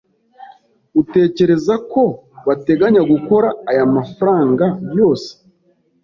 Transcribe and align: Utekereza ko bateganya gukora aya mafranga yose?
Utekereza 1.01 1.73
ko 1.91 2.03
bateganya 2.47 3.01
gukora 3.11 3.47
aya 3.69 3.83
mafranga 3.95 4.65
yose? 4.97 5.29